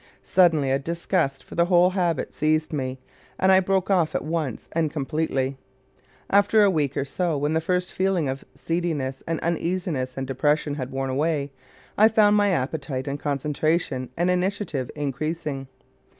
[0.23, 2.97] Suddenly a disgust for the whole habit seized me,
[3.37, 5.57] and I broke off at once and completely.
[6.27, 10.73] After a week or so, when the first feeling of seediness and uneasiness and depression
[10.73, 11.51] had worn away,
[11.99, 15.67] I found my appetite and concentration and initiative increasing.